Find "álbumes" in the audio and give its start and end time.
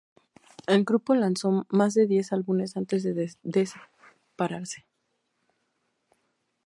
2.33-2.75